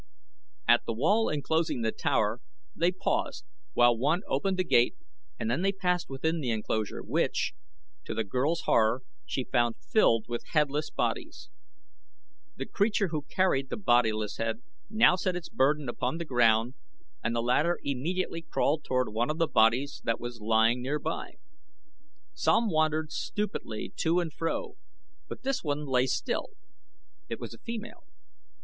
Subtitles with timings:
[0.67, 2.41] At the wall enclosing the tower
[2.75, 4.95] they paused while one opened the gate
[5.37, 7.53] and then they passed within the enclosure, which,
[8.05, 11.51] to the girl's horror, she found filled with headless bodies.
[12.55, 16.73] The creature who carried the bodiless head now set its burden upon the ground
[17.23, 21.35] and the latter immediately crawled toward one of the bodies that was lying near by.
[22.33, 24.77] Some wandered stupidly to and fro,
[25.27, 26.49] but this one lay still.
[27.29, 28.03] It was a female.